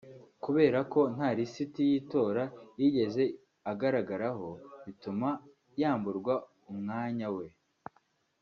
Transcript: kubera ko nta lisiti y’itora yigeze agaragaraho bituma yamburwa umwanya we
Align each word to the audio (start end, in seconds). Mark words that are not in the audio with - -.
kubera 0.43 0.79
ko 0.93 1.01
nta 1.15 1.29
lisiti 1.37 1.81
y’itora 1.89 2.43
yigeze 2.79 3.23
agaragaraho 3.71 4.47
bituma 4.85 5.29
yamburwa 5.81 6.33
umwanya 6.71 7.27
we 7.37 7.47